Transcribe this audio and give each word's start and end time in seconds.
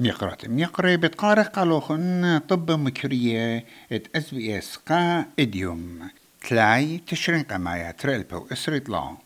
ميقرات. 0.00 0.48
ميقري 0.48 0.96
بتقارق 0.96 1.48
قالوخن 1.48 2.40
طب 2.48 2.70
مكرية 2.70 3.64
إت 3.92 4.16
إس 4.16 4.34
بي 4.34 4.58
إس 4.58 4.76
قا 4.76 5.24
إديوم. 5.38 6.08
تلاي 6.48 7.00
تشرين 7.06 7.42
قمايا 7.42 7.90
تريلبو 7.90 8.46
إسريت 8.52 8.88
لا. 8.88 9.16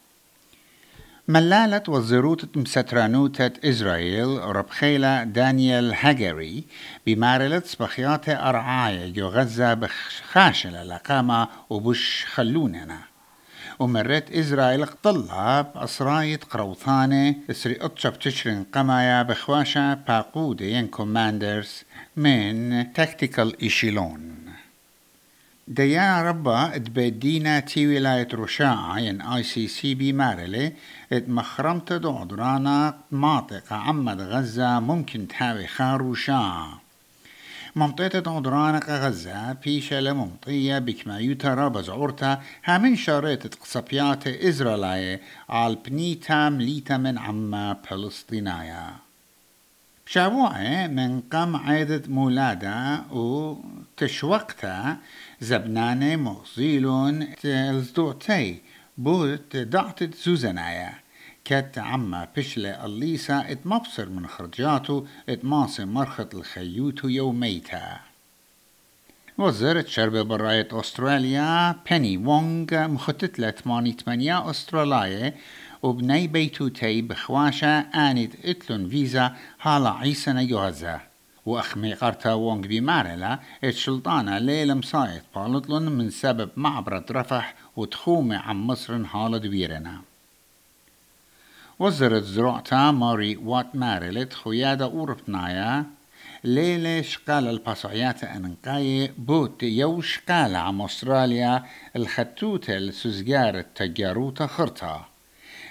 ملالة 1.28 1.82
وزيروت 1.88 2.56
مسترانوتة 2.56 3.50
إسرائيل 3.64 4.28
ربخيلة 4.56 5.24
دانيال 5.24 5.94
هاجري 5.94 6.64
بمارلة 7.06 7.60
سبخيات 7.60 8.28
أرعاية 8.28 9.12
جو 9.12 9.28
غزة 9.28 9.74
بخاشلة 9.74 10.82
لقامة 10.82 11.48
وبش 11.70 12.26
خلوننا. 12.34 13.13
ومرت 13.78 14.30
إسرائيل 14.30 14.86
طلاب 14.86 15.72
أسراية 15.76 16.40
قروثانة 16.50 17.34
اسري 17.50 17.76
أطشب 17.80 18.18
تشرين 18.18 18.64
قمايا 18.72 19.22
بخواشة 19.22 19.94
باقودة 19.94 20.64
ين 20.64 20.86
كوماندرز 20.86 21.82
من 22.16 22.92
تكتيكال 22.92 23.62
إيشيلون 23.62 24.34
ديا 25.68 26.22
ربا 26.22 26.76
اتبدينا 26.76 27.60
تي 27.60 27.86
ولاية 27.86 28.28
رشاعة 28.34 28.98
ين 28.98 29.20
آي 29.20 29.42
سي 29.42 29.68
سي 29.68 29.94
بي 29.94 30.12
مارلي 30.12 30.72
ات 31.12 31.28
مخرمت 31.28 31.92
دعدرانا 31.92 32.98
منطقة 33.10 33.76
عمد 33.76 34.20
غزة 34.20 34.80
ممكن 34.80 35.28
تحاوي 35.28 35.66
خار 35.66 36.10
رشاعة 36.10 36.83
منطقة 37.76 38.36
عدرانق 38.36 38.90
غزة 38.90 39.52
بيشة 39.52 40.00
لمنطية 40.00 40.78
بكما 40.78 41.18
يترى 41.18 41.70
بزعورتا 41.70 42.42
همين 42.68 42.96
شارت 42.96 43.54
قصبيات 43.54 44.26
إزرائيلية 44.26 45.20
على 45.48 45.76
بنيتا 45.86 46.48
مليتا 46.48 46.96
من 46.96 47.18
عما 47.18 47.76
فلسطينايا 47.84 48.90
شابوعة 50.06 50.86
من 50.86 51.20
قم 51.20 51.56
عيدة 51.56 52.02
مولادة 52.08 53.02
وتشوقتا 53.10 54.96
زبنانة 55.40 56.16
مغزيلون 56.16 57.34
تلزدوتي 57.34 58.60
بوت 58.98 59.56
دعتت 59.56 60.14
زوزنايا 60.14 61.03
كت 61.44 61.78
عما 61.78 62.28
بشلة 62.36 62.86
الليسا 62.86 63.52
إت 63.52 63.66
مبصر 63.66 64.08
من 64.08 64.26
خرجاته 64.26 65.06
إت 65.28 65.44
ماسي 65.44 65.84
مرخط 65.84 66.34
الخيوت 66.34 67.04
يوميتا. 67.04 68.00
وزارة 69.38 69.84
شرب 69.88 70.16
براية 70.16 70.68
أستراليا 70.72 71.76
بيني 71.90 72.16
وونغ 72.16 72.88
مخطط 72.88 73.38
لثماني 73.38 73.92
تمانية 73.92 74.50
أسترالية 74.50 75.34
وبني 75.82 76.26
بيتو 76.26 76.68
تي 76.68 77.02
بخواشة 77.02 77.78
آنت 77.78 78.32
إتلون 78.44 78.88
فيزا 78.88 79.36
هالا 79.62 79.90
عيسنا 79.90 80.40
يوهزا 80.40 81.00
وأخمي 81.46 81.94
قرتا 81.94 82.32
وونغ 82.32 82.66
بمارلا 82.66 83.38
الشلطانة 83.64 84.38
ليلة 84.38 84.74
مصايت 84.74 85.22
بالطلون 85.36 85.88
من 85.88 86.10
سبب 86.10 86.50
معبرة 86.56 87.06
رفح 87.10 87.54
وتخومي 87.76 88.36
عن 88.36 88.56
مصر 88.56 88.96
هالا 89.14 89.38
دويرنا. 89.38 90.13
وزارة 91.78 92.20
زراعتا 92.20 92.90
ماري 92.90 93.36
وات 93.36 93.76
مارلت 93.76 94.32
خيادة 94.32 94.84
أوربنايا. 94.84 95.84
ليلة 96.44 97.02
شقال 97.02 97.48
الباسعيات 97.48 98.24
أنقاية 98.24 99.12
بوت 99.18 99.62
يو 99.62 100.00
شقال 100.00 100.56
عم 100.56 100.82
أستراليا 100.82 101.64
الخطوطة 101.96 102.76
السوزجار 102.76 103.58
التجاروتا 103.58 104.46
خرطة 104.46 105.08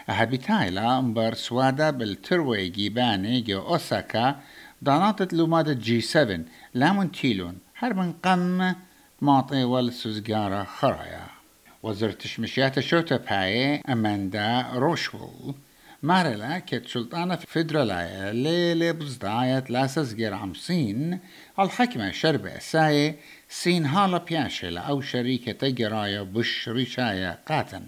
أهبتايلا 0.10 1.02
مبر 1.02 1.34
سوادا 1.34 1.90
بالتروي 1.90 2.70
جيباني 2.70 3.42
جو 3.42 3.60
أوساكا 3.60 4.36
دانات 4.82 5.34
لومادة 5.34 5.74
جي 5.74 6.02
7 6.02 6.40
لامون 6.74 7.12
تيلون 7.12 7.58
هربن 7.78 8.14
قم 8.24 8.76
ماطي 9.22 9.64
والسوزجارة 9.64 10.64
خرايا. 10.64 11.28
وزارة 11.84 12.12
تشمشيات 12.12 12.80
شوتا 12.80 13.18
باي 13.18 13.82
أماندا 13.90 14.66
روشول. 14.74 15.56
مارلا 16.04 16.60
كت 16.60 16.88
سلطانة 16.88 17.36
فيدرالايا 17.36 18.34
ليلة 18.34 18.92
بزداية 18.92 19.64
لاسس 19.70 20.14
غير 20.14 20.34
عمسين 20.34 21.20
الحكمة 21.60 22.12
شرب 22.12 22.46
أساية 22.46 23.16
سين 23.50 23.86
هالا 23.86 24.18
بياشل 24.18 24.78
أو 24.78 25.02
شريكة 25.02 25.52
تجرايا 25.52 26.22
بش 26.22 26.70
رشايا 26.70 27.40
قاتن. 27.48 27.84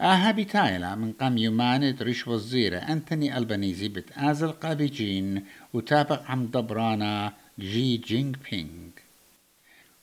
آها 0.00 0.30
بتايلا 0.30 0.94
من 0.94 1.12
قام 1.12 1.38
يومان 1.38 1.96
ريش 2.00 2.28
وزيرة 2.28 2.78
أنتوني 2.78 3.38
ألبانيزي 3.38 3.88
بتآزل 3.88 4.52
قابجين 4.52 5.44
وتابق 5.74 6.30
عم 6.30 6.46
دبرانا 6.46 7.32
جي 7.58 7.96
جينغ 7.96 8.34
بينغ. 8.50 8.90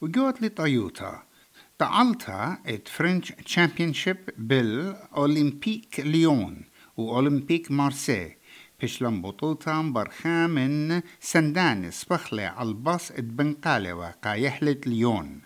وجوت 0.01 0.41
لطيوتا 0.41 1.23
تعالتا 1.79 2.57
ات 2.65 2.87
فرنش 2.87 3.31
تشامبيونشيب 3.31 4.17
بالأولمبيك 4.37 5.99
ليون 5.99 6.61
وأولمبيك 6.97 7.71
مارسي 7.71 8.35
بشلم 8.81 9.21
بطولتان 9.21 9.93
برخا 9.93 10.47
من 10.47 11.01
سندان 11.19 11.91
سبخلة 11.91 12.43
على 12.43 12.69
الباص 12.69 13.11
اتبنقالة 13.11 13.93
وقايحلة 13.93 14.81
ليون 14.85 15.41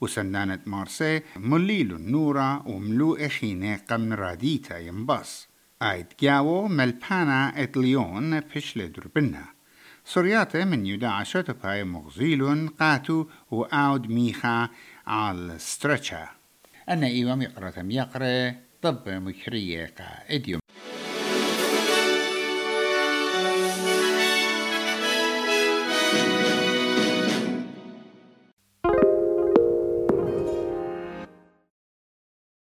وسندانة 0.00 0.60
مارسي 0.66 1.22
مليل 1.36 1.94
النورة 1.94 2.68
وملو 2.68 3.16
إخينة 3.16 3.76
قمن 3.76 4.12
راديتا 4.12 4.78
ينباص 4.78 5.48
آيت 5.82 6.12
جاو 6.20 6.68
ملبانا 6.68 7.62
ات 7.62 7.76
ليون 7.76 8.40
بشلة 8.40 8.86
دربنا 8.86 9.44
سورياتا 10.04 10.64
من 10.64 10.86
يدا 10.86 11.08
عشرة 11.08 11.52
باي 11.52 11.84
مغزيل 11.84 12.68
قاتو 12.68 13.26
وآود 13.50 14.06
ميخا 14.06 14.68
على 15.06 15.58
ستريتشا 15.58 16.28
أنا 16.88 17.06
إيوام 17.06 17.42
يقرأ 17.42 17.72
يقرأ 17.76 18.54
طب 18.82 19.08
مكرية 19.08 19.94
قا 19.98 20.34